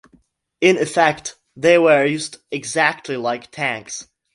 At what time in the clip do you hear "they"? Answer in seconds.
1.55-1.77